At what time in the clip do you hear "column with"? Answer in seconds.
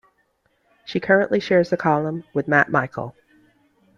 1.77-2.47